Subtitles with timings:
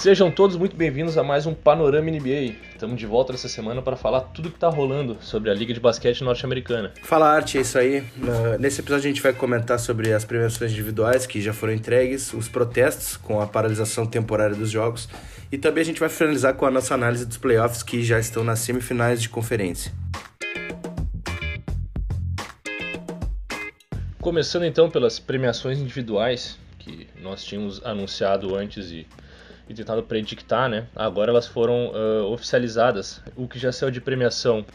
[0.00, 2.54] Sejam todos muito bem-vindos a mais um Panorama NBA.
[2.72, 5.74] Estamos de volta essa semana para falar tudo o que está rolando sobre a Liga
[5.74, 6.94] de Basquete Norte-Americana.
[7.02, 8.02] Fala Arte, é isso aí.
[8.58, 12.48] Nesse episódio a gente vai comentar sobre as premiações individuais que já foram entregues, os
[12.48, 15.06] protestos com a paralisação temporária dos jogos
[15.52, 18.42] e também a gente vai finalizar com a nossa análise dos playoffs que já estão
[18.42, 19.92] nas semifinais de conferência.
[24.18, 29.06] Começando então pelas premiações individuais que nós tínhamos anunciado antes e
[29.70, 30.88] e tentado predictar, né?
[30.96, 33.22] Agora elas foram uh, oficializadas.
[33.36, 34.66] O que já saiu de premiação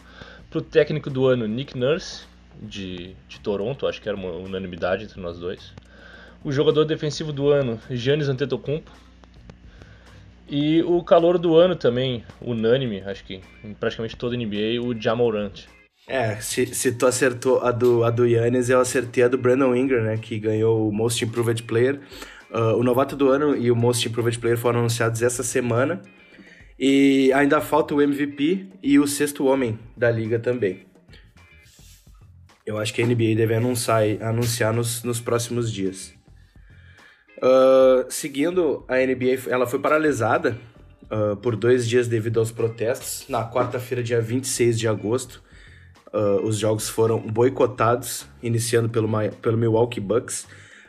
[0.50, 2.24] para o técnico do ano, Nick Nurse,
[2.62, 5.74] de, de Toronto, acho que era uma unanimidade entre nós dois.
[6.46, 8.90] O jogador defensivo do ano, Giannis Antetokounmpo.
[10.48, 14.98] E o calor do ano também, unânime, acho que em praticamente toda a NBA, o
[14.98, 15.66] Jamorant.
[16.08, 19.76] É, se, se tu acertou a do, a do Yannis, eu acertei a do Brandon
[19.76, 20.18] Ingram, né?
[20.18, 22.00] Que ganhou o Most Improved Player.
[22.52, 26.02] Uh, o novato do ano e o Most Improved Player foram anunciados essa semana.
[26.78, 30.86] E ainda falta o MVP e o sexto homem da liga também.
[32.66, 36.14] Eu acho que a NBA deve anunciar, anunciar nos, nos próximos dias.
[37.38, 40.58] Uh, seguindo, a NBA ela foi paralisada
[41.04, 43.26] uh, por dois dias devido aos protestos.
[43.30, 45.44] Na quarta-feira, dia 26 de agosto,
[46.14, 49.08] uh, os jogos foram boicotados, iniciando pelo,
[49.42, 50.48] pelo Milwaukee Bucks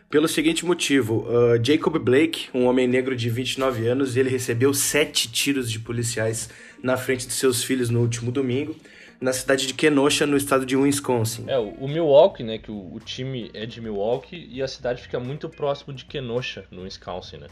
[0.08, 5.30] pelo seguinte motivo: uh, Jacob Blake, um homem negro de 29 anos, ele recebeu sete
[5.30, 6.50] tiros de policiais
[6.82, 8.76] na frente de seus filhos no último domingo,
[9.20, 11.44] na cidade de Kenosha, no estado de Wisconsin.
[11.48, 15.18] É, o Milwaukee, né, que o, o time é de Milwaukee e a cidade fica
[15.18, 17.46] muito próximo de Kenosha, no Wisconsin, né?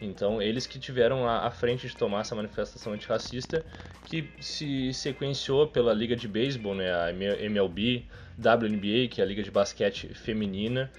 [0.00, 3.64] Então, eles que tiveram à frente de tomar essa manifestação antirracista,
[4.06, 8.04] que se sequenciou pela Liga de Beisebol, né, a MLB,
[8.36, 10.90] WNBA, que é a Liga de Basquete Feminina,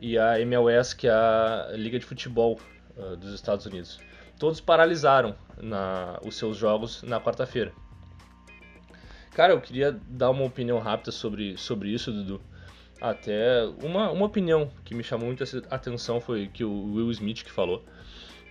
[0.00, 2.58] e a MLS, que é a Liga de Futebol
[2.96, 3.98] uh, dos Estados Unidos.
[4.38, 7.72] Todos paralisaram na, os seus jogos na quarta-feira.
[9.32, 12.40] Cara, eu queria dar uma opinião rápida sobre, sobre isso, Dudu.
[13.00, 17.52] Até uma, uma opinião que me chamou muita atenção foi que o Will Smith que
[17.52, 17.84] falou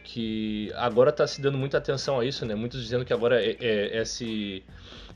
[0.08, 2.56] que agora está se dando muita atenção a isso, né?
[2.56, 4.64] Muitos dizendo que agora é, é, esse,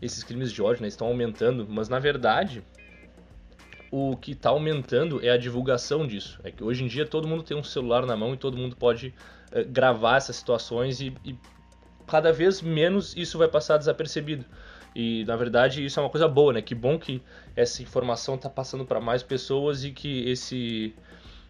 [0.01, 2.61] esses crimes de ódio né, estão aumentando, mas na verdade
[3.91, 6.39] o que está aumentando é a divulgação disso.
[6.45, 8.75] É que hoje em dia todo mundo tem um celular na mão e todo mundo
[8.75, 9.13] pode
[9.51, 11.35] é, gravar essas situações e, e,
[12.07, 14.45] cada vez menos isso vai passar desapercebido.
[14.95, 16.61] E na verdade isso é uma coisa boa, né?
[16.61, 17.21] Que bom que
[17.53, 20.95] essa informação está passando para mais pessoas e que esse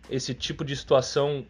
[0.09, 1.45] esse tipo de situação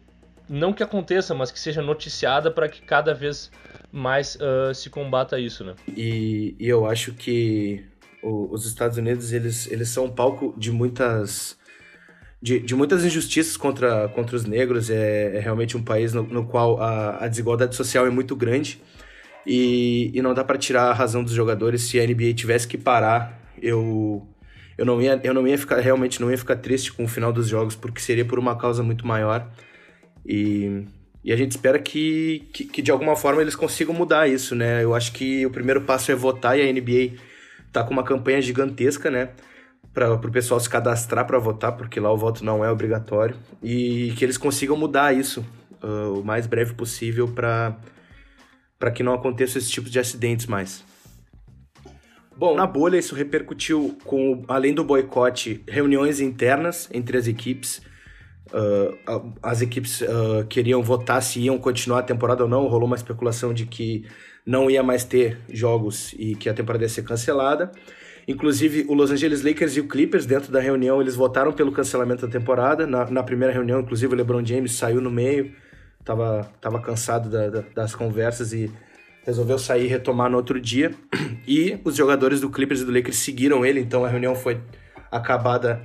[0.48, 3.50] não que aconteça, mas que seja noticiada para que cada vez
[3.90, 5.74] mais uh, se combata isso, né?
[5.96, 7.84] E, e eu acho que
[8.22, 11.56] o, os Estados Unidos eles, eles são palco de muitas
[12.40, 14.90] de, de muitas injustiças contra, contra os negros.
[14.90, 18.82] É, é realmente um país no, no qual a, a, desigualdade social é muito grande
[19.46, 21.82] e, e não dá para tirar a razão dos jogadores.
[21.82, 24.26] Se a NBA tivesse que parar, eu
[24.76, 27.32] eu não ia eu não ia ficar realmente não ia ficar triste com o final
[27.32, 29.48] dos jogos porque seria por uma causa muito maior
[30.26, 30.84] e
[31.24, 34.82] e a gente espera que, que, que de alguma forma eles consigam mudar isso, né?
[34.82, 37.12] Eu acho que o primeiro passo é votar e a NBA
[37.72, 39.30] tá com uma campanha gigantesca, né?
[39.92, 43.36] Para o pessoal se cadastrar para votar, porque lá o voto não é obrigatório.
[43.62, 45.44] E que eles consigam mudar isso
[45.82, 47.76] uh, o mais breve possível para
[48.94, 50.84] que não aconteça esse tipo de acidentes mais.
[52.36, 57.82] Bom, na bolha isso repercutiu com, além do boicote, reuniões internas entre as equipes.
[58.48, 62.66] Uh, as equipes uh, queriam votar se iam continuar a temporada ou não.
[62.66, 64.06] Rolou uma especulação de que
[64.44, 67.70] não ia mais ter jogos e que a temporada ia ser cancelada.
[68.26, 72.26] Inclusive, o Los Angeles Lakers e o Clippers, dentro da reunião, eles votaram pelo cancelamento
[72.26, 72.86] da temporada.
[72.86, 75.52] Na, na primeira reunião, inclusive, o LeBron James saiu no meio,
[76.04, 78.70] tava, tava cansado da, da, das conversas e
[79.24, 80.92] resolveu sair e retomar no outro dia.
[81.46, 84.60] E os jogadores do Clippers e do Lakers seguiram ele, então a reunião foi
[85.10, 85.82] acabada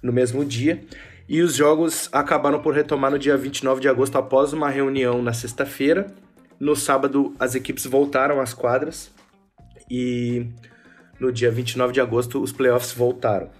[0.00, 0.84] no mesmo dia.
[1.28, 5.32] E os jogos acabaram por retomar no dia 29 de agosto, após uma reunião na
[5.32, 6.06] sexta-feira,
[6.60, 9.10] no sábado, as equipes voltaram às quadras
[9.90, 10.46] e
[11.18, 13.50] no dia 29 de agosto os playoffs voltaram.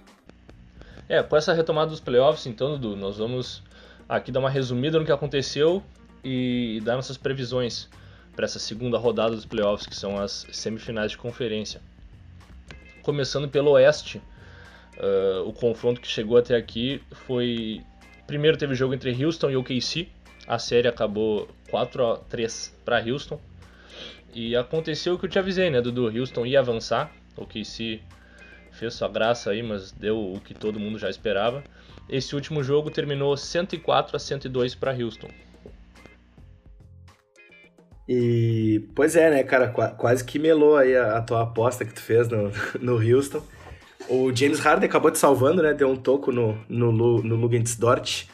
[1.09, 3.63] É, com essa retomada dos playoffs, então, Dudu, nós vamos
[4.07, 5.83] aqui dar uma resumida no que aconteceu
[6.23, 7.89] e dar nossas previsões
[8.35, 11.81] para essa segunda rodada dos playoffs, que são as semifinais de conferência.
[13.01, 14.21] Começando pelo Oeste,
[14.97, 17.81] uh, o confronto que chegou até aqui foi.
[18.27, 20.07] Primeiro teve o jogo entre Houston e OKC,
[20.51, 23.39] a série acabou 4 a 3 para Houston.
[24.33, 26.07] E aconteceu o que eu te avisei, né, Dudu?
[26.07, 28.01] Houston ia avançar, o que se
[28.73, 31.63] fez sua graça aí, mas deu o que todo mundo já esperava.
[32.09, 35.29] Esse último jogo terminou 104 a 102 para Houston.
[38.09, 42.01] E, pois é, né, cara, quase que melou aí a, a tua aposta que tu
[42.01, 42.51] fez no,
[42.81, 43.41] no Houston.
[44.09, 48.25] O James Harden acabou te salvando, né, deu um toco no, no, no Lugensdort.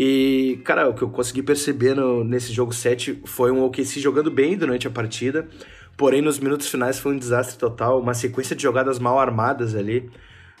[0.00, 4.30] E, cara, o que eu consegui perceber no, nesse jogo 7 foi um OKC jogando
[4.30, 5.48] bem durante a partida,
[5.96, 10.08] porém nos minutos finais foi um desastre total, uma sequência de jogadas mal armadas ali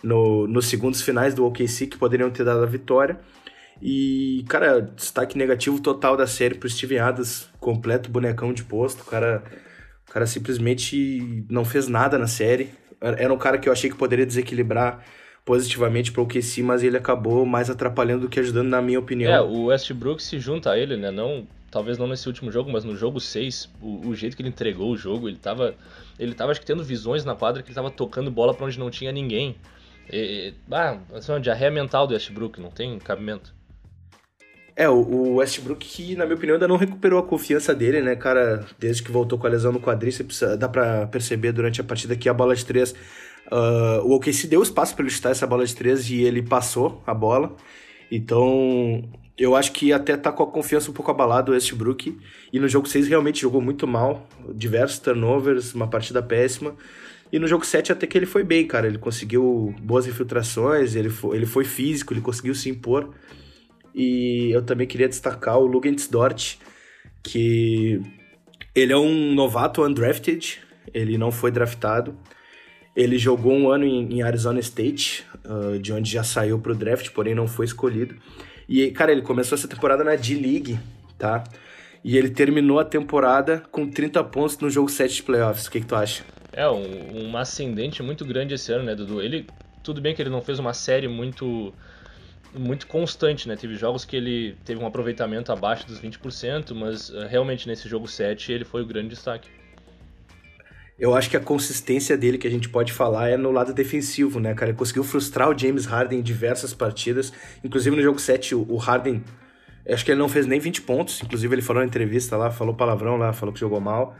[0.02, 3.20] no, nos segundos finais do OKC que poderiam ter dado a vitória.
[3.80, 9.02] E, cara, destaque negativo total da série pro Steven Adams, completo bonecão de posto.
[9.02, 9.44] O cara,
[10.08, 12.70] o cara simplesmente não fez nada na série.
[13.00, 15.04] Era um cara que eu achei que poderia desequilibrar
[15.48, 19.32] positivamente para o OKC, mas ele acabou mais atrapalhando do que ajudando, na minha opinião.
[19.32, 21.10] É, o Westbrook se junta a ele, né?
[21.10, 24.50] Não, talvez não nesse último jogo, mas no jogo 6, o, o, jeito que ele
[24.50, 25.74] entregou o jogo, ele tava,
[26.18, 28.78] ele tava acho que tendo visões na quadra que ele tava tocando bola para onde
[28.78, 29.56] não tinha ninguém.
[30.12, 33.54] E, ah, assim, uma diarreia mental do Westbrook, não tem cabimento.
[34.76, 38.66] É, o Westbrook que, na minha opinião, ainda não recuperou a confiança dele, né, cara?
[38.78, 42.28] Desde que voltou com a lesão no quadríceps, dá pra perceber durante a partida que
[42.28, 42.94] a bola de três...
[43.50, 47.02] Uh, o OKC deu espaço para ele chutar essa bola de três e ele passou
[47.06, 47.56] a bola.
[48.10, 49.02] Então,
[49.38, 52.18] eu acho que até tá com a confiança um pouco abalada o Westbrook.
[52.52, 54.26] E no jogo 6 realmente jogou muito mal.
[54.54, 56.74] Diversos turnovers, uma partida péssima.
[57.32, 58.86] E no jogo 7 até que ele foi bem, cara.
[58.86, 63.10] Ele conseguiu boas infiltrações, ele foi, ele foi físico, ele conseguiu se impor.
[63.94, 66.56] E eu também queria destacar o Lugensdort,
[67.22, 68.00] que
[68.74, 70.60] ele é um novato undrafted,
[70.92, 72.16] ele não foi draftado.
[72.98, 77.10] Ele jogou um ano em, Arizona State, uh, de onde já saiu para o draft,
[77.10, 78.16] porém não foi escolhido.
[78.68, 80.80] E, cara, ele começou essa temporada na D-League,
[81.16, 81.44] tá?
[82.02, 85.66] E ele terminou a temporada com 30 pontos no jogo 7 de playoffs.
[85.66, 86.24] O que, que tu acha?
[86.52, 89.22] É, um, um ascendente muito grande esse ano, né, Dudu?
[89.22, 89.46] Ele,
[89.84, 91.72] tudo bem que ele não fez uma série muito
[92.52, 93.54] muito constante, né?
[93.54, 98.08] Teve jogos que ele teve um aproveitamento abaixo dos 20%, mas uh, realmente nesse jogo
[98.08, 99.48] 7 ele foi o grande destaque.
[100.98, 104.40] Eu acho que a consistência dele que a gente pode falar é no lado defensivo,
[104.40, 104.70] né, cara?
[104.70, 107.32] Ele conseguiu frustrar o James Harden em diversas partidas.
[107.62, 109.22] Inclusive no jogo 7, o Harden,
[109.88, 111.22] acho que ele não fez nem 20 pontos.
[111.22, 114.16] Inclusive ele falou na entrevista lá, falou palavrão lá, falou que jogou mal.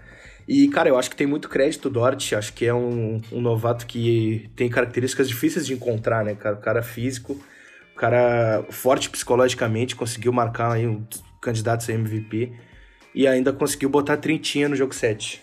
[0.46, 2.32] E, cara, eu acho que tem muito crédito o Dort.
[2.32, 6.54] Acho que é um, um novato que tem características difíceis de encontrar, né, cara?
[6.54, 7.36] O cara físico
[7.98, 11.04] cara forte psicologicamente, conseguiu marcar aí um
[11.42, 12.52] candidato a MVP
[13.14, 15.42] e ainda conseguiu botar trintinha no jogo 7.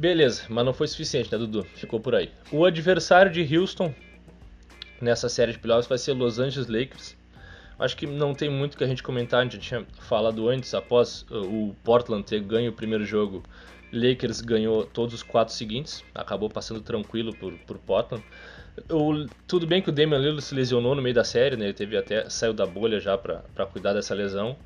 [0.00, 1.62] Beleza, mas não foi suficiente, né, Dudu?
[1.74, 2.30] Ficou por aí.
[2.50, 3.94] O adversário de Houston
[4.98, 7.14] nessa série de playoffs vai ser Los Angeles Lakers.
[7.78, 11.26] Acho que não tem muito que a gente comentar, a gente tinha falado antes, após
[11.30, 13.42] uh, o Portland ter ganho o primeiro jogo,
[13.92, 18.24] Lakers ganhou todos os quatro seguintes, acabou passando tranquilo por, por Portland.
[18.90, 21.66] O, tudo bem que o Damian Lillard se lesionou no meio da série, né?
[21.66, 24.56] Ele teve até saiu da bolha já para cuidar dessa lesão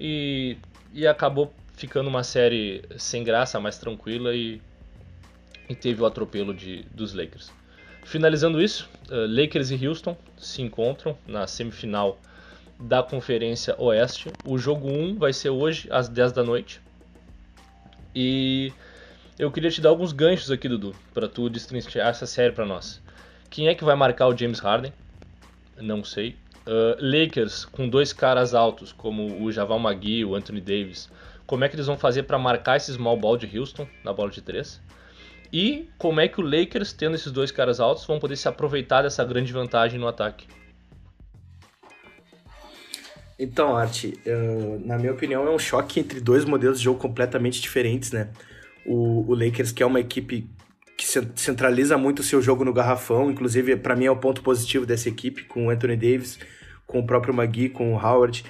[0.00, 0.56] e,
[0.92, 4.60] e acabou ficando uma série sem graça, mais tranquila e,
[5.68, 7.52] e teve o atropelo de, dos Lakers.
[8.04, 12.18] Finalizando isso, uh, Lakers e Houston se encontram na semifinal
[12.78, 14.30] da Conferência Oeste.
[14.44, 16.80] O jogo 1 vai ser hoje às 10 da noite.
[18.14, 18.72] E
[19.38, 23.00] eu queria te dar alguns ganchos aqui, Dudu, para tu destrinchar essa série para nós.
[23.50, 24.92] Quem é que vai marcar o James Harden?
[25.76, 26.36] Não sei.
[26.66, 31.10] Uh, Lakers com dois caras altos, como o Javal Magui, o Anthony Davis.
[31.46, 34.30] Como é que eles vão fazer para marcar esse small ball de Houston na bola
[34.30, 34.80] de três?
[35.52, 39.02] E como é que o Lakers, tendo esses dois caras altos, vão poder se aproveitar
[39.02, 40.46] dessa grande vantagem no ataque?
[43.38, 47.60] Então, Art, uh, na minha opinião, é um choque entre dois modelos de jogo completamente
[47.60, 48.30] diferentes, né?
[48.86, 50.48] O, o Lakers, que é uma equipe
[50.96, 53.30] que centraliza muito o seu jogo no garrafão.
[53.30, 56.38] Inclusive, para mim é o ponto positivo dessa equipe, com o Anthony Davis,
[56.86, 58.44] com o próprio Magui, com o Howard.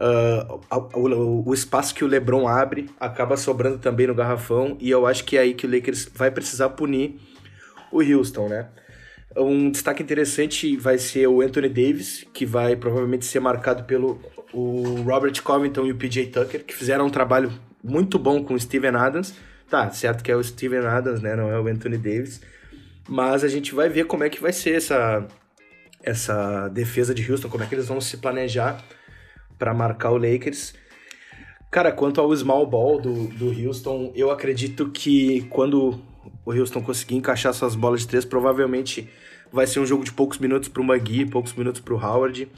[0.00, 0.60] Uh,
[0.98, 5.24] o, o, espaço que o LeBron abre acaba sobrando também no garrafão, e eu acho
[5.24, 7.20] que é aí que o Lakers vai precisar punir
[7.92, 8.68] o Houston, né?
[9.36, 14.18] Um destaque interessante vai ser o Anthony Davis, que vai provavelmente ser marcado pelo
[14.54, 17.52] o Robert Covington e o PJ Tucker, que fizeram um trabalho
[17.84, 19.34] muito bom com o Steven Adams
[19.70, 21.36] Tá, certo que é o Steven Adams, né?
[21.36, 22.40] Não é o Anthony Davis.
[23.08, 25.26] Mas a gente vai ver como é que vai ser essa,
[26.02, 28.82] essa defesa de Houston, como é que eles vão se planejar
[29.60, 30.74] para marcar o Lakers.
[31.70, 36.00] Cara, quanto ao small ball do, do Houston, eu acredito que quando
[36.44, 39.08] o Houston conseguir encaixar suas bolas de três, provavelmente
[39.52, 42.48] vai ser um jogo de poucos minutos para o Magui, poucos minutos para o Howard.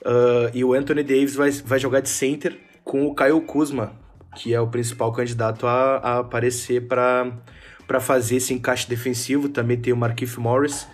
[0.00, 3.92] Uh, e o Anthony Davis vai, vai jogar de center com o Kyle Kuzma,
[4.36, 9.48] que é o principal candidato a, a aparecer para fazer esse encaixe defensivo.
[9.50, 10.86] Também tem o Marquise Morris,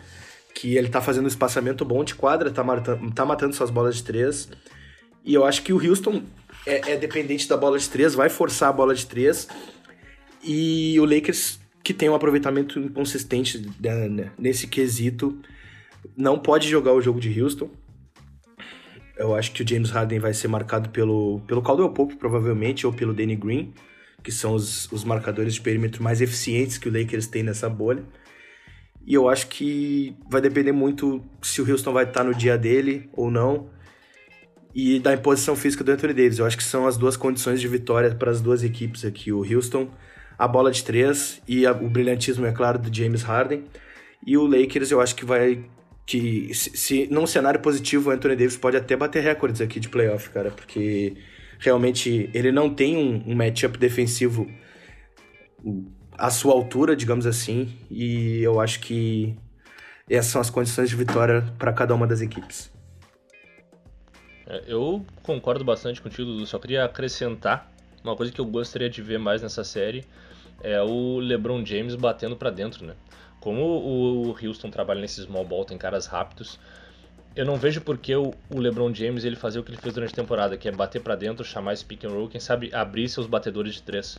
[0.52, 3.96] que ele tá fazendo um espaçamento bom de quadra, tá matando, tá matando suas bolas
[3.96, 4.48] de três.
[5.26, 6.22] E eu acho que o Houston
[6.64, 9.48] é, é dependente da bola de três, vai forçar a bola de três.
[10.42, 15.36] E o Lakers, que tem um aproveitamento inconsistente né, nesse quesito,
[16.16, 17.68] não pode jogar o jogo de Houston.
[19.18, 22.92] Eu acho que o James Harden vai ser marcado pelo, pelo Caldwell Pope, provavelmente, ou
[22.92, 23.74] pelo Danny Green,
[24.22, 28.04] que são os, os marcadores de perímetro mais eficientes que o Lakers tem nessa bolha.
[29.04, 33.08] E eu acho que vai depender muito se o Houston vai estar no dia dele
[33.12, 33.70] ou não.
[34.78, 36.38] E da imposição física do Anthony Davis.
[36.38, 39.32] Eu acho que são as duas condições de vitória para as duas equipes aqui.
[39.32, 39.88] O Houston,
[40.38, 43.64] a bola de três e a, o brilhantismo, é claro, do James Harden.
[44.26, 45.64] E o Lakers, eu acho que vai.
[46.04, 49.88] que se, se num cenário positivo, o Anthony Davis pode até bater recordes aqui de
[49.88, 51.16] playoff, cara, porque
[51.58, 54.46] realmente ele não tem um, um matchup defensivo
[56.18, 59.34] à sua altura, digamos assim, e eu acho que
[60.06, 62.75] essas são as condições de vitória para cada uma das equipes.
[64.46, 67.70] É, eu concordo bastante contigo, só queria acrescentar
[68.04, 70.04] uma coisa que eu gostaria de ver mais nessa série
[70.62, 72.94] é o LeBron James batendo para dentro, né?
[73.40, 76.58] Como o Houston trabalha nesse small ball, tem caras rápidos,
[77.36, 80.12] eu não vejo por que o, LeBron James ele fazer o que ele fez durante
[80.12, 83.08] a temporada, que é bater para dentro, chamar esse pick and roll, quem sabe abrir
[83.08, 84.18] seus batedores de três.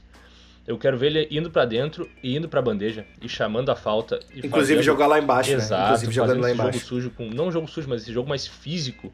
[0.67, 4.19] Eu quero ver ele indo para dentro e indo para bandeja e chamando a falta.
[4.25, 4.84] Inclusive fazendo...
[4.84, 5.88] jogar lá embaixo, Exato, né?
[5.88, 6.74] Inclusive jogando lá embaixo.
[6.74, 9.12] Jogo sujo com, não jogo sujo, mas esse jogo mais físico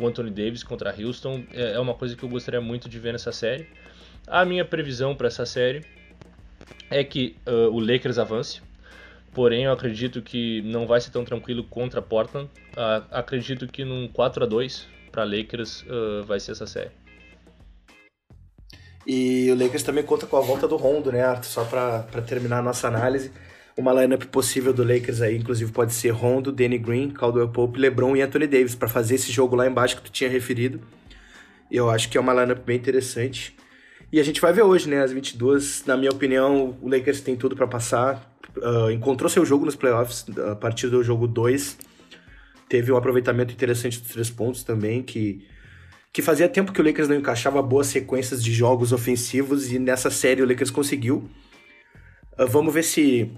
[0.00, 3.12] com Anthony Davis contra Houston é, é uma coisa que eu gostaria muito de ver
[3.12, 3.68] nessa série.
[4.26, 5.84] A minha previsão para essa série
[6.90, 8.62] é que uh, o Lakers avance.
[9.32, 12.48] Porém, eu acredito que não vai ser tão tranquilo contra Portland.
[12.72, 16.90] Uh, acredito que num 4 a 2 para Lakers uh, vai ser essa série.
[19.06, 21.44] E o Lakers também conta com a volta do Rondo, né, Arthur?
[21.44, 23.30] Só para terminar a nossa análise.
[23.80, 28.14] Uma lineup possível do Lakers aí, inclusive, pode ser Rondo, Danny Green, Caldwell Pope, LeBron
[28.14, 30.82] e Anthony Davis, para fazer esse jogo lá embaixo que tu tinha referido.
[31.70, 33.56] Eu acho que é uma lineup bem interessante.
[34.12, 35.84] E a gente vai ver hoje, né, às 22.
[35.86, 38.30] Na minha opinião, o Lakers tem tudo para passar.
[38.58, 41.78] Uh, encontrou seu jogo nos playoffs a partir do jogo 2.
[42.68, 45.48] Teve um aproveitamento interessante dos três pontos também, que,
[46.12, 50.10] que fazia tempo que o Lakers não encaixava boas sequências de jogos ofensivos e nessa
[50.10, 51.30] série o Lakers conseguiu.
[52.38, 53.32] Uh, vamos ver se,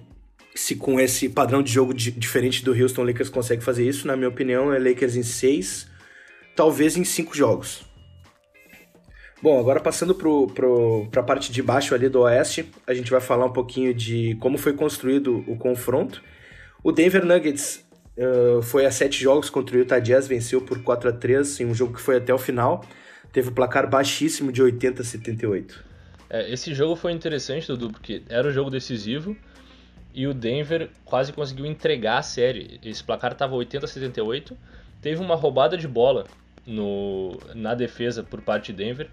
[0.54, 4.06] se com esse padrão de jogo diferente do Houston Lakers consegue fazer isso.
[4.06, 5.86] Na minha opinião, é Lakers em seis,
[6.54, 7.84] talvez em cinco jogos.
[9.42, 13.46] Bom, agora passando para a parte de baixo ali do Oeste, a gente vai falar
[13.46, 16.22] um pouquinho de como foi construído o confronto.
[16.84, 17.84] O Denver Nuggets
[18.16, 21.66] uh, foi a sete jogos contra o Utah Jazz, venceu por 4 a 3 em
[21.66, 22.84] um jogo que foi até o final.
[23.32, 25.84] Teve um placar baixíssimo de 80 a 78.
[26.30, 29.36] É, esse jogo foi interessante, Dudu, porque era um jogo decisivo
[30.14, 32.78] e o Denver quase conseguiu entregar a série.
[32.84, 34.56] Esse placar estava 80 a 78.
[35.00, 36.24] Teve uma roubada de bola
[36.66, 39.08] no, na defesa por parte de Denver.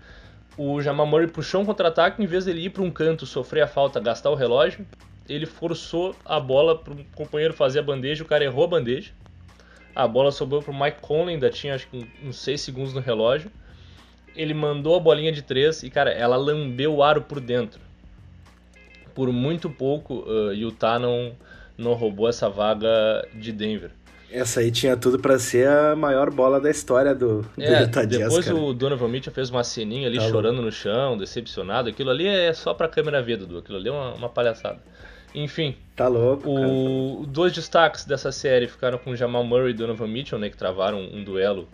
[0.57, 3.67] O Jamal Murray puxou um contra-ataque, em vez dele ir para um canto, sofrer a
[3.67, 4.85] falta, gastar o relógio,
[5.27, 9.11] ele forçou a bola para o companheiro fazer a bandeja, o cara errou a bandeja.
[9.95, 12.99] A bola sobrou para o Mike Conley, ainda tinha acho que uns 6 segundos no
[12.99, 13.51] relógio.
[14.35, 17.79] Ele mandou a bolinha de 3 e, cara, ela lambeu o aro por dentro.
[19.19, 21.35] Por muito pouco, uh, Utah não,
[21.77, 22.89] não roubou essa vaga
[23.33, 23.91] de Denver.
[24.31, 28.05] Essa aí tinha tudo para ser a maior bola da história do, do é, Utah
[28.05, 28.57] Jazz, Depois cara.
[28.57, 31.89] o Donovan Mitchell fez uma ceninha ali tá chorando no chão, decepcionado.
[31.89, 33.57] Aquilo ali é só pra câmera ver, Dudu.
[33.57, 34.79] Aquilo ali é uma, uma palhaçada.
[35.35, 35.75] Enfim.
[35.97, 36.49] Tá louco.
[36.49, 37.25] O.
[37.25, 40.49] Dois destaques dessa série ficaram com Jamal Murray e Donovan Mitchell, né?
[40.49, 41.67] Que travaram um duelo.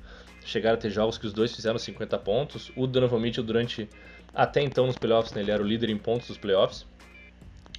[0.44, 2.72] Chegaram a ter jogos que os dois fizeram 50 pontos.
[2.76, 3.88] O Donovan Mitchell, durante.
[4.34, 6.88] Até então nos playoffs, né, ele era o líder em pontos dos playoffs.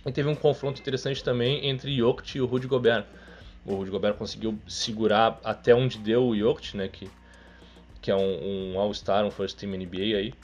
[0.06, 3.06] E teve um confronto interessante também entre Jokic e o Rudy Gobert
[3.66, 7.10] o Rudy Gobert conseguiu segurar até onde deu o Jokic, né, que,
[8.00, 10.34] que é um, um All-Star, um First Team NBA aí.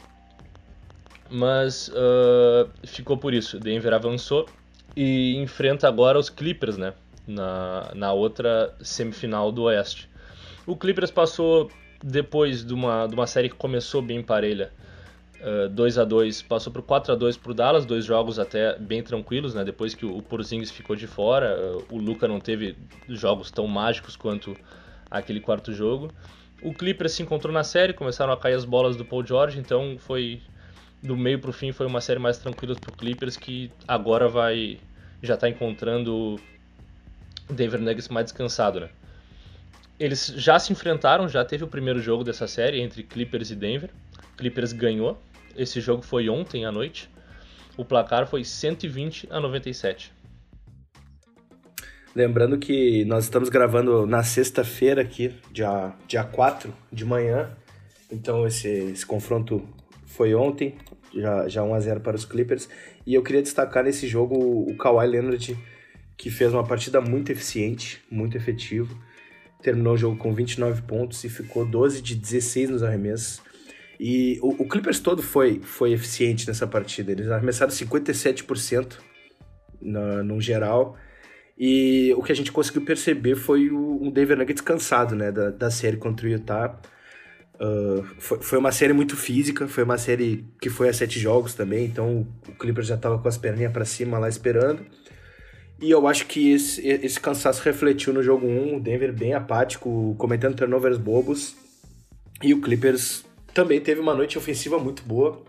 [1.30, 3.58] Mas uh, ficou por isso.
[3.58, 4.48] Denver avançou
[4.96, 6.94] e enfrenta agora os Clippers, né,
[7.26, 10.10] na, na outra semifinal do Oeste.
[10.66, 11.70] O Clippers passou
[12.02, 14.72] depois de uma, de uma série que começou bem parelha
[15.70, 19.02] 2 a 2 passou por 4 a 2 para o Dallas, dois jogos até bem
[19.02, 19.64] tranquilos, né?
[19.64, 22.76] Depois que o Porzingis ficou de fora, uh, o Luca não teve
[23.08, 24.56] jogos tão mágicos quanto
[25.10, 26.12] aquele quarto jogo.
[26.62, 29.96] O Clippers se encontrou na série, começaram a cair as bolas do Paul George, então
[29.98, 30.40] foi
[31.02, 34.28] do meio para o fim foi uma série mais tranquila para o Clippers que agora
[34.28, 34.78] vai
[35.20, 36.38] já está encontrando
[37.48, 38.88] o Denver Nuggets mais descansado, né?
[39.98, 43.90] Eles já se enfrentaram, já teve o primeiro jogo dessa série entre Clippers e Denver.
[44.36, 45.20] Clippers ganhou,
[45.56, 47.08] esse jogo foi ontem à noite.
[47.76, 50.12] O placar foi 120 a 97.
[52.14, 57.50] Lembrando que nós estamos gravando na sexta-feira aqui, dia, dia 4 de manhã.
[58.10, 59.66] Então esse, esse confronto
[60.04, 60.74] foi ontem,
[61.14, 62.68] já, já 1x0 para os Clippers.
[63.06, 65.58] E eu queria destacar nesse jogo o Kawhi Leonard,
[66.18, 68.94] que fez uma partida muito eficiente, muito efetivo.
[69.62, 73.40] Terminou o jogo com 29 pontos e ficou 12 de 16 nos arremessos.
[73.98, 77.12] E o, o Clippers todo foi, foi eficiente nessa partida.
[77.12, 78.98] Eles arremessaram 57%
[79.80, 80.96] no, no geral.
[81.58, 85.50] E o que a gente conseguiu perceber foi o, o Denver Nuggets cansado né, da,
[85.50, 86.80] da série contra o Utah.
[87.54, 91.54] Uh, foi, foi uma série muito física, foi uma série que foi a sete jogos
[91.54, 94.84] também, então o Clippers já estava com as perninhas para cima lá esperando.
[95.80, 100.14] E eu acho que esse, esse cansaço refletiu no jogo 1, o Denver bem apático,
[100.16, 101.56] cometendo turnovers bobos.
[102.42, 105.42] E o Clippers também teve uma noite ofensiva muito boa.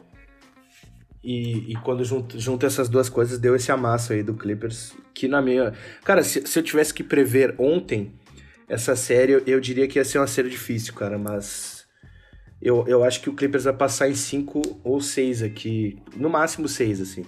[1.23, 4.93] E, e quando junto, junto essas duas coisas, deu esse amasso aí do Clippers.
[5.13, 5.73] Que na minha.
[6.03, 8.11] Cara, se, se eu tivesse que prever ontem
[8.67, 11.17] essa série, eu, diria que ia ser uma série difícil, cara.
[11.17, 11.87] Mas
[12.61, 15.97] eu, eu acho que o Clippers vai passar em 5 ou 6 aqui.
[16.15, 17.25] No máximo 6, assim.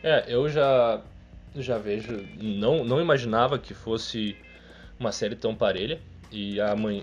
[0.00, 1.02] É, eu já,
[1.56, 2.24] já vejo.
[2.40, 4.36] Não, não imaginava que fosse
[5.00, 6.00] uma série tão parelha.
[6.30, 6.58] E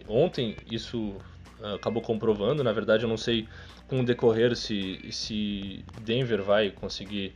[0.07, 1.15] ontem isso
[1.61, 2.63] ah, acabou comprovando.
[2.63, 3.47] Na verdade, eu não sei
[3.87, 7.35] com o decorrer se, se Denver vai conseguir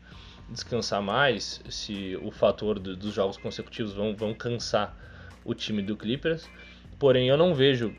[0.49, 4.95] descansar mais, se o fator do, dos jogos consecutivos vão, vão cansar
[5.43, 6.49] o time do Clippers.
[6.99, 7.93] Porém, eu não vejo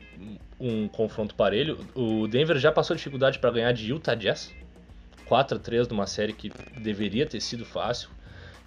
[0.59, 1.79] um confronto parelho.
[1.95, 4.53] O Denver já passou dificuldade para ganhar de Utah Jazz,
[5.25, 8.09] 4 a 3 numa série que deveria ter sido fácil.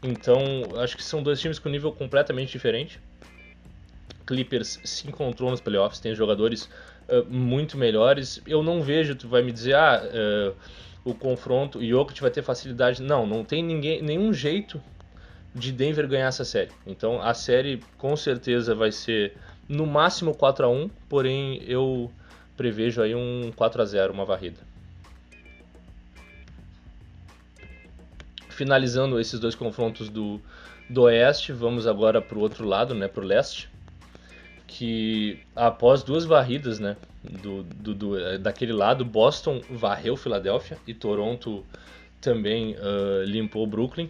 [0.03, 0.41] Então,
[0.81, 2.99] acho que são dois times com nível completamente diferente.
[4.27, 6.69] Clippers se encontrou nos playoffs, tem jogadores
[7.09, 8.41] uh, muito melhores.
[8.47, 10.55] Eu não vejo, tu vai me dizer, ah, uh,
[11.05, 13.03] o confronto, o Jokic vai ter facilidade.
[13.03, 14.81] Não, não tem ninguém, nenhum jeito
[15.55, 16.71] de Denver ganhar essa série.
[16.87, 19.35] Então a série com certeza vai ser
[19.69, 22.11] no máximo 4 a 1 porém eu
[22.57, 24.61] prevejo aí um 4 a 0 uma varrida.
[28.49, 30.41] Finalizando esses dois confrontos do,
[30.89, 33.72] do Oeste, vamos agora para o outro lado, né, para o Leste
[34.73, 40.95] que após duas varridas, né, do, do, do, eh, daquele lado, Boston varreu Filadélfia e
[40.95, 41.63] Toronto
[42.23, 44.09] também uh, limpou Brooklyn.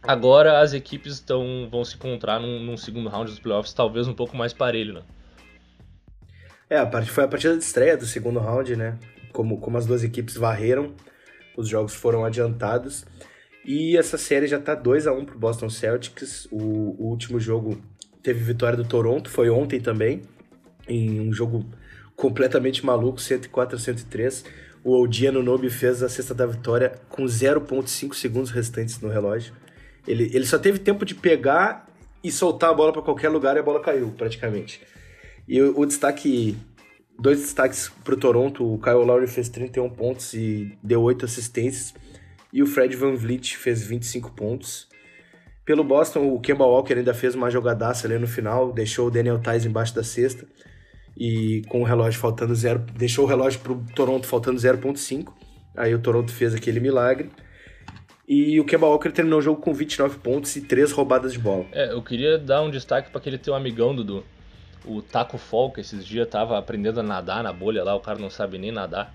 [0.00, 4.14] Agora as equipes estão, vão se encontrar num, num, segundo round dos playoffs, talvez um
[4.14, 5.02] pouco mais parelho, né?
[6.70, 8.96] É, a parte, foi a partida de estreia do segundo round, né?
[9.32, 10.94] Como, como as duas equipes varreram,
[11.56, 13.04] os jogos foram adiantados.
[13.64, 16.46] E essa série já tá 2 a 1 um pro Boston Celtics.
[16.52, 17.82] O, o último jogo
[18.26, 20.22] teve vitória do Toronto, foi ontem também,
[20.88, 21.64] em um jogo
[22.16, 24.44] completamente maluco, 104 a 103.
[24.82, 29.54] O Odia Nobi fez a cesta da vitória com 0.5 segundos restantes no relógio.
[30.08, 31.86] Ele, ele só teve tempo de pegar
[32.22, 34.80] e soltar a bola para qualquer lugar e a bola caiu, praticamente.
[35.46, 36.56] E o, o destaque,
[37.16, 41.94] dois destaques para o Toronto, o Kyle Lowry fez 31 pontos e deu 8 assistências,
[42.52, 44.88] e o Fred Van Vliet fez 25 pontos.
[45.66, 49.40] Pelo Boston, o Kemba Walker ainda fez uma jogadaça ali no final, deixou o Daniel
[49.40, 50.46] Tais embaixo da cesta
[51.16, 55.32] e com o relógio faltando zero, deixou o relógio para o Toronto faltando 0.5.
[55.76, 57.30] Aí o Toronto fez aquele milagre.
[58.28, 61.64] E o Kemba Walker terminou o jogo com 29 pontos e 3 roubadas de bola.
[61.72, 64.24] É, eu queria dar um destaque para aquele teu amigão, Dudu.
[64.84, 65.38] O Taco
[65.74, 68.70] que esses dias tava aprendendo a nadar na bolha lá, o cara não sabe nem
[68.70, 69.12] nadar.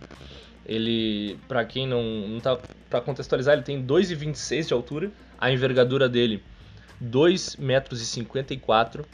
[0.65, 2.57] Ele, para quem não, não tá
[2.89, 6.43] para contextualizar, ele tem 2,26 de altura a envergadura dele
[6.99, 9.05] 2 metros e 54.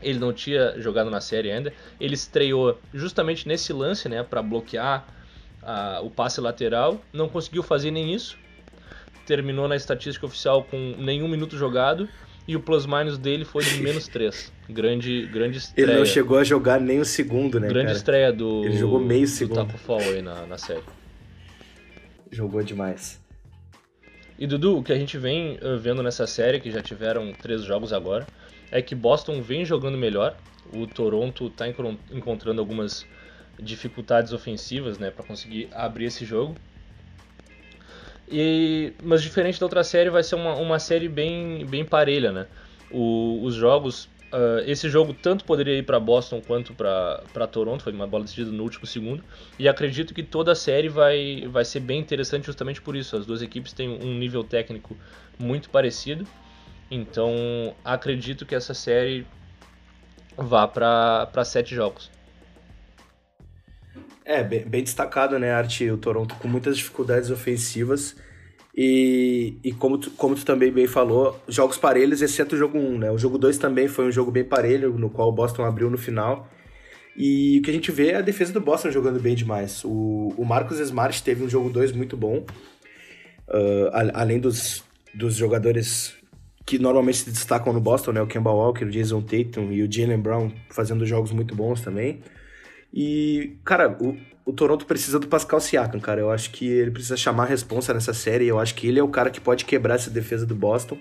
[0.00, 1.72] Ele não tinha jogado na série ainda.
[1.98, 5.06] Ele estreou justamente nesse lance, né, para bloquear
[6.02, 7.00] o passe lateral.
[7.12, 8.38] Não conseguiu fazer nem isso.
[9.26, 12.08] Terminou na estatística oficial com nenhum minuto jogado
[12.46, 14.52] e o plus minus dele foi de menos 3.
[14.68, 15.86] Grande, grande estreia.
[15.86, 17.68] Ele não chegou a jogar nem um segundo, né?
[17.68, 17.96] Grande cara?
[17.96, 18.64] estreia do.
[18.64, 19.66] Ele jogou meio do segundo.
[19.66, 20.82] Taco Fall aí na, na série.
[22.30, 23.22] Jogou demais.
[24.38, 27.62] E Dudu, o que a gente vem uh, vendo nessa série, que já tiveram três
[27.62, 28.26] jogos agora,
[28.70, 30.36] é que Boston vem jogando melhor.
[30.72, 31.66] O Toronto está
[32.10, 33.06] encontrando algumas
[33.60, 36.56] dificuldades ofensivas, né, para conseguir abrir esse jogo.
[38.36, 42.46] E, mas diferente da outra série, vai ser uma, uma série bem, bem parelha, né?
[42.90, 47.92] O, os jogos Uh, esse jogo tanto poderia ir para Boston quanto para Toronto, foi
[47.92, 49.22] uma bola decidida no último segundo.
[49.56, 53.16] E acredito que toda a série vai, vai ser bem interessante justamente por isso.
[53.16, 54.98] As duas equipes têm um nível técnico
[55.38, 56.26] muito parecido.
[56.90, 59.24] Então acredito que essa série
[60.36, 62.10] vá para sete jogos.
[64.24, 65.90] É, bem, bem destacado, né, Arte?
[65.90, 68.16] O Toronto com muitas dificuldades ofensivas
[68.76, 72.98] e, e como, tu, como tu também bem falou, jogos parelhos, exceto o jogo 1,
[72.98, 73.10] né?
[73.10, 75.96] O jogo 2 também foi um jogo bem parelho, no qual o Boston abriu no
[75.96, 76.48] final.
[77.16, 79.84] E o que a gente vê é a defesa do Boston jogando bem demais.
[79.84, 82.44] O, o Marcos Smart teve um jogo 2 muito bom.
[83.48, 84.82] Uh, além dos,
[85.14, 86.14] dos jogadores
[86.66, 88.22] que normalmente se destacam no Boston, né?
[88.22, 92.20] O Kemba Walker, o Jason Tatum e o Jalen Brown fazendo jogos muito bons também.
[92.96, 96.20] E, cara, o, o Toronto precisa do Pascal Siakam, cara.
[96.20, 98.46] Eu acho que ele precisa chamar a responsa nessa série.
[98.46, 100.96] Eu acho que ele é o cara que pode quebrar essa defesa do Boston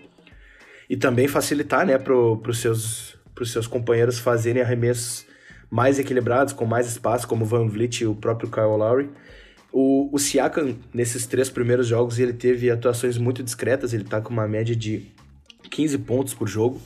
[0.90, 5.26] e também facilitar, né, pro, pros seus, pros seus companheiros fazerem arremessos
[5.70, 9.10] mais equilibrados, com mais espaço, como o Van Vliet e o próprio Kyle Lowry.
[9.72, 14.34] O, o Siakam, nesses três primeiros jogos, ele teve atuações muito discretas, ele tá com
[14.34, 15.12] uma média de
[15.70, 16.82] 15 pontos por jogo.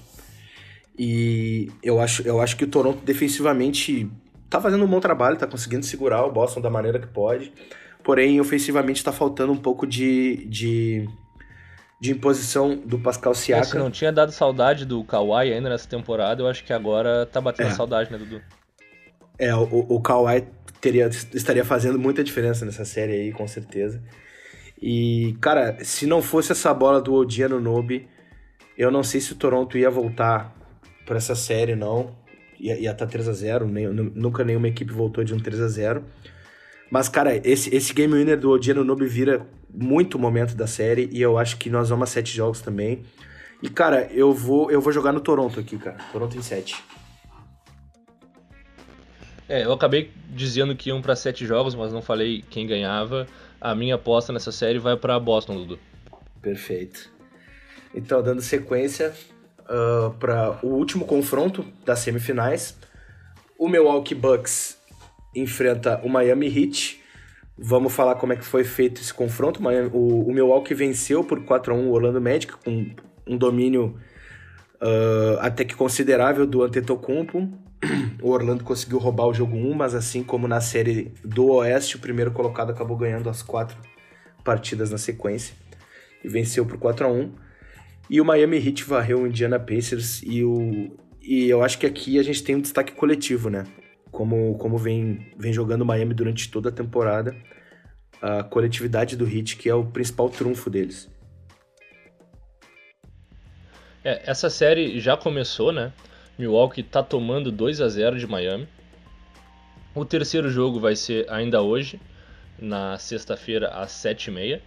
[0.98, 4.10] E eu acho, eu acho que o Toronto defensivamente
[4.50, 7.52] tá fazendo um bom trabalho, tá conseguindo segurar o Boston da maneira que pode.
[8.04, 11.10] Porém, ofensivamente tá faltando um pouco de, de,
[12.00, 13.62] de imposição do Pascal Siakam.
[13.62, 17.26] É, se não tinha dado saudade do Kawhi ainda nessa temporada, eu acho que agora
[17.26, 17.74] tá batendo é.
[17.74, 18.42] saudade, né, Dudu?
[19.38, 20.48] É, o, o Kawhi
[20.80, 24.02] teria, estaria fazendo muita diferença nessa série aí, com certeza.
[24.82, 28.08] E, cara, se não fosse essa bola do Odiano Nobe,
[28.78, 30.56] eu não sei se o Toronto ia voltar
[31.06, 32.16] para essa série, não.
[32.60, 36.02] Ia, estar tá 3x0, nem, nunca nenhuma equipe voltou de um 3x0.
[36.90, 41.10] Mas, cara, esse, esse game winner do Odiano Nobe vira muito o momento da série
[41.12, 43.04] e eu acho que nós vamos a sete jogos também.
[43.62, 45.98] E, cara, eu vou, eu vou jogar no Toronto aqui, cara.
[46.12, 46.76] Toronto em 7.
[49.50, 53.26] É, eu acabei dizendo que iam para sete jogos, mas não falei quem ganhava.
[53.60, 55.80] A minha aposta nessa série vai para Boston, Dudu.
[56.42, 57.10] Perfeito.
[57.96, 59.14] Então, dando sequência
[59.70, 62.78] uh, para o último confronto das semifinais,
[63.58, 64.78] o Milwaukee Bucks
[65.36, 67.02] enfrenta o Miami Heat.
[67.58, 69.60] Vamos falar como é que foi feito esse confronto.
[69.94, 72.92] O, o Milwaukee venceu por 4 a 1 o Orlando Magic com
[73.26, 73.98] um domínio
[74.76, 77.50] uh, até que considerável do Antetokounmpo.
[78.20, 82.00] O Orlando conseguiu roubar o jogo 1, mas assim como na série do Oeste, o
[82.00, 83.78] primeiro colocado acabou ganhando as quatro
[84.44, 85.56] partidas na sequência
[86.24, 87.32] e venceu por 4 a 1
[88.10, 92.18] E o Miami Heat varreu o Indiana Pacers e, o, e eu acho que aqui
[92.18, 93.66] a gente tem um destaque coletivo, né?
[94.12, 97.36] Como, como vem, vem jogando o Miami durante toda a temporada,
[98.22, 101.10] a coletividade do Heat, que é o principal trunfo deles.
[104.04, 105.92] É, essa série já começou, né?
[106.40, 108.68] Milwaukee está tomando 2 a 0 de Miami.
[109.94, 112.00] O terceiro jogo vai ser ainda hoje,
[112.58, 114.62] na sexta-feira às 7h30.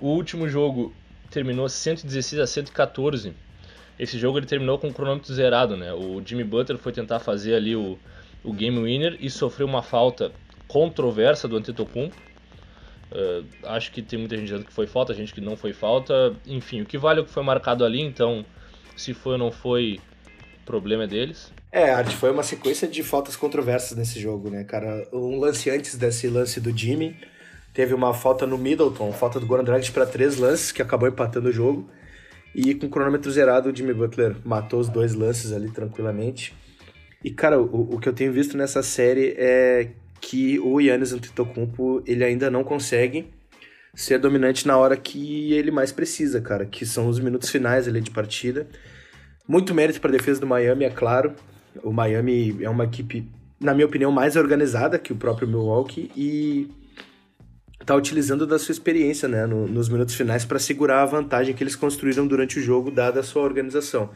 [0.00, 0.94] O último jogo
[1.30, 3.32] terminou 116 a 114.
[3.98, 5.92] Esse jogo ele terminou com o cronômetro zerado, né?
[5.92, 7.98] O Jimmy Butler foi tentar fazer ali o,
[8.42, 10.32] o game winner e sofreu uma falta
[10.66, 12.16] controversa do Antetokounmpo.
[13.12, 16.34] Uh, acho que tem muita gente dizendo que foi falta, gente que não foi falta.
[16.46, 18.44] Enfim, o que vale é o que foi marcado ali, então
[18.96, 19.98] se foi ou não foi,
[20.64, 21.52] problema é deles.
[21.72, 25.06] É, Art, foi uma sequência de faltas controversas nesse jogo, né, cara?
[25.12, 27.16] Um lance antes desse lance do Jimmy,
[27.72, 31.48] teve uma falta no Middleton, falta do Goran Dragic para três lances, que acabou empatando
[31.48, 31.88] o jogo.
[32.54, 36.54] E com o cronômetro zerado, o Jimmy Butler matou os dois lances ali tranquilamente.
[37.22, 42.02] E, cara, o, o que eu tenho visto nessa série é que o Yannis Antetokounmpo,
[42.06, 43.28] ele ainda não consegue
[43.94, 48.00] ser dominante na hora que ele mais precisa, cara, que são os minutos finais ali
[48.00, 48.66] de partida.
[49.46, 51.34] Muito mérito para a defesa do Miami, é claro.
[51.82, 53.28] O Miami é uma equipe,
[53.60, 56.68] na minha opinião, mais organizada que o próprio Milwaukee e
[57.84, 61.62] tá utilizando da sua experiência né, no, nos minutos finais para segurar a vantagem que
[61.62, 64.10] eles construíram durante o jogo, dada a sua organização.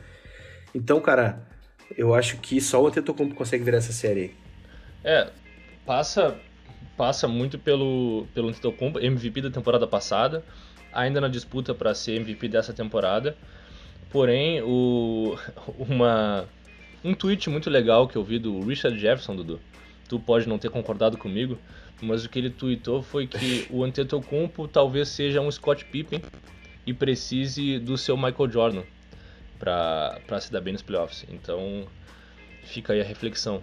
[0.74, 1.42] Então, cara,
[1.96, 4.34] eu acho que só o Antetokounmpo consegue virar essa série.
[5.02, 5.30] É,
[5.84, 6.36] passa
[6.96, 10.44] passa muito pelo pelo Antetokounmpo, MVP da temporada passada,
[10.92, 13.36] ainda na disputa para ser MVP dessa temporada.
[14.10, 15.36] Porém, o,
[15.78, 16.46] uma,
[17.02, 19.60] um tweet muito legal que eu vi do Richard Jefferson, Dudu,
[20.08, 21.58] tu pode não ter concordado comigo,
[22.02, 26.20] mas o que ele tweetou foi que o Antetokounmpo talvez seja um Scott Pippen
[26.86, 28.82] e precise do seu Michael Jordan
[29.58, 31.24] para se dar bem nos playoffs.
[31.30, 31.86] Então,
[32.64, 33.62] fica aí a reflexão.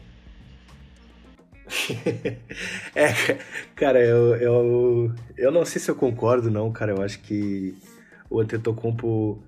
[2.96, 3.38] é,
[3.76, 6.92] cara, eu, eu, eu não sei se eu concordo não, cara.
[6.92, 7.76] Eu acho que
[8.30, 9.42] o Antetokounmpo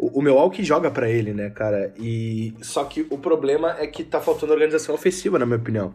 [0.00, 1.92] o, o Milwaukee joga para ele, né, cara?
[1.98, 5.94] E só que o problema é que tá faltando organização ofensiva, na minha opinião.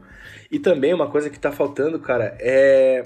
[0.51, 3.03] E também uma coisa que tá faltando, cara, é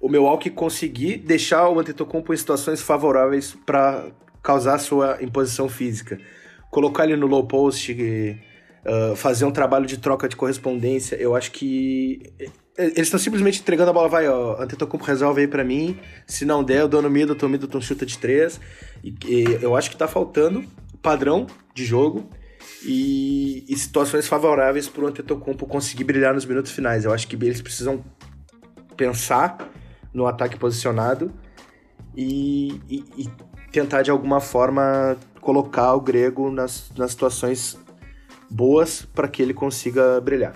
[0.00, 4.06] o Milwaukee conseguir deixar o Antetokounmpo em situações favoráveis para
[4.40, 6.18] causar sua imposição física.
[6.70, 11.50] Colocar ele no low post, uh, fazer um trabalho de troca de correspondência, eu acho
[11.50, 12.22] que
[12.80, 16.64] eles estão simplesmente entregando a bola, vai, ó, Antetokounmpo resolve aí para mim, se não
[16.64, 18.60] der, eu dou no Middleton, Middleton chuta de três,
[19.02, 20.64] e, e eu acho que tá faltando
[21.02, 22.28] padrão de jogo
[22.84, 27.04] e, e situações favoráveis para o Antetokounmpo conseguir brilhar nos minutos finais.
[27.04, 28.04] Eu acho que eles precisam
[28.96, 29.70] pensar
[30.12, 31.32] no ataque posicionado
[32.16, 33.30] e, e, e
[33.70, 37.78] tentar de alguma forma colocar o grego nas, nas situações
[38.50, 40.52] boas para que ele consiga brilhar.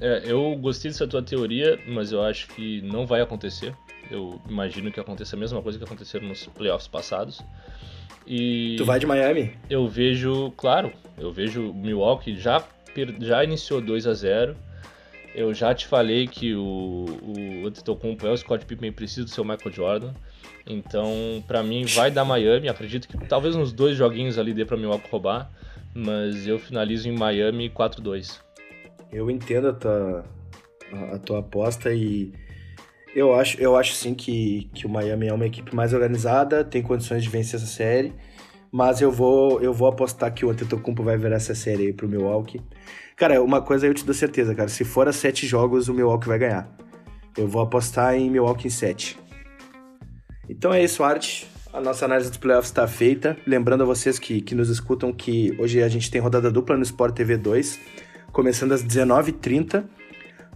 [0.00, 3.74] É, eu gostei dessa tua teoria, mas eu acho que não vai acontecer.
[4.10, 7.42] Eu imagino que aconteça a mesma coisa que aconteceu nos playoffs passados.
[8.26, 9.52] E tu vai de Miami?
[9.70, 12.62] Eu vejo, claro, eu vejo Milwaukee já,
[13.20, 14.56] já iniciou 2 a 0
[15.34, 19.44] Eu já te falei que o, o Antetokounmpo é o Scott Pippen precisa do seu
[19.44, 20.14] Michael Jordan.
[20.66, 22.68] Então, para mim, vai dar Miami.
[22.68, 25.50] Acredito que talvez uns dois joguinhos ali dê pra Milwaukee roubar.
[25.94, 28.45] Mas eu finalizo em Miami 4-2.
[29.12, 30.24] Eu entendo a tua,
[31.12, 32.32] a tua aposta e
[33.14, 36.82] eu acho, eu acho sim que, que o Miami é uma equipe mais organizada, tem
[36.82, 38.12] condições de vencer essa série,
[38.70, 42.08] mas eu vou eu vou apostar que o Antetokounmpo vai virar essa série aí pro
[42.08, 42.60] Milwaukee.
[43.16, 46.28] Cara, uma coisa eu te dou certeza, cara, se for a sete jogos, o Milwaukee
[46.28, 46.76] vai ganhar.
[47.36, 49.18] Eu vou apostar em Milwaukee em sete.
[50.48, 51.44] Então é isso, Art.
[51.72, 53.36] A nossa análise dos playoffs está feita.
[53.46, 56.82] Lembrando a vocês que, que nos escutam que hoje a gente tem rodada dupla no
[56.82, 57.78] Sport TV 2,
[58.36, 59.82] começando às 19h30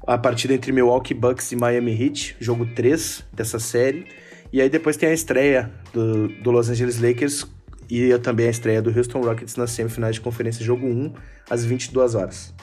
[0.07, 4.07] a partida entre Milwaukee Bucks e Miami Heat, jogo 3 dessa série.
[4.53, 7.47] E aí depois tem a estreia do, do Los Angeles Lakers
[7.89, 11.15] e também a estreia do Houston Rockets nas semifinais de conferência, jogo 1,
[11.49, 12.55] às 22 horas.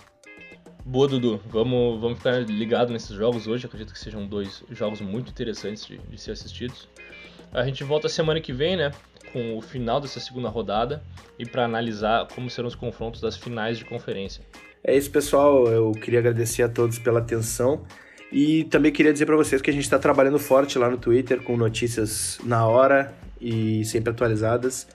[0.86, 1.42] Boa, Dudu.
[1.48, 3.66] Vamos, vamos ficar ligado nesses jogos hoje.
[3.66, 6.88] Acredito que sejam dois jogos muito interessantes de, de ser assistidos.
[7.52, 8.92] A gente volta semana que vem, né?
[9.34, 11.02] Com o final dessa segunda rodada
[11.40, 14.44] e para analisar como serão os confrontos das finais de conferência.
[14.88, 15.68] É isso, pessoal.
[15.68, 17.82] Eu queria agradecer a todos pela atenção.
[18.32, 21.42] E também queria dizer para vocês que a gente está trabalhando forte lá no Twitter
[21.42, 24.88] com notícias na hora e sempre atualizadas.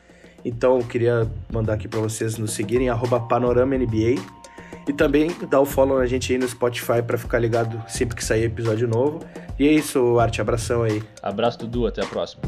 [0.43, 2.89] Então eu queria mandar aqui para vocês nos seguirem,
[3.29, 4.21] PanoramaNBA.
[4.89, 8.25] E também dar o follow na gente aí no Spotify para ficar ligado sempre que
[8.25, 9.21] sair episódio novo.
[9.59, 10.41] E é isso, Arte.
[10.41, 11.03] Abração aí.
[11.23, 11.87] Abraço, Dudu.
[11.87, 12.43] Até a próxima.